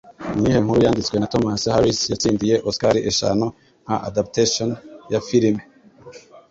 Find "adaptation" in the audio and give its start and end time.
4.07-4.69